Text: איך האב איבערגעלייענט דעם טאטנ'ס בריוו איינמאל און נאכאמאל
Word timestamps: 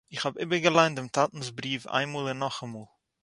איך 0.13 0.25
האב 0.25 0.37
איבערגעלייענט 0.39 0.95
דעם 0.95 1.07
טאטנ'ס 1.15 1.49
בריוו 1.57 1.89
איינמאל 1.93 2.21
און 2.27 2.39
נאכאמאל 2.39 2.85